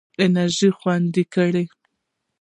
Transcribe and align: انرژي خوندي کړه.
انرژي 0.25 0.69
خوندي 0.79 1.23
کړه. 1.33 1.63